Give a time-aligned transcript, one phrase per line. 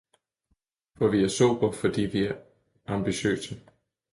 [0.97, 2.35] For vi er sobre, fordi vi er
[2.85, 3.55] ambitiøse.